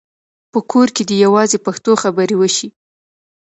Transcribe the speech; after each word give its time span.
په 0.51 0.59
کور 0.71 0.87
کې 0.95 1.03
دې 1.09 1.15
یوازې 1.25 1.57
پښتو 1.65 1.91
خبرې 2.03 2.35
وشي. 2.37 2.67